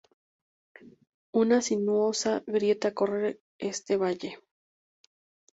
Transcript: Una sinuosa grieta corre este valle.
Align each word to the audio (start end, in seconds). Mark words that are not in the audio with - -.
Una 1.31 1.61
sinuosa 1.61 2.41
grieta 2.47 2.91
corre 2.95 3.39
este 3.59 3.97
valle. 3.97 4.39